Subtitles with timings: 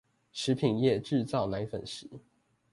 [0.31, 2.09] 食品業製造奶粉時